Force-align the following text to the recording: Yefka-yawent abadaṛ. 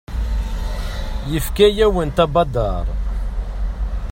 Yefka-yawent 1.31 2.17
abadaṛ. 2.25 2.85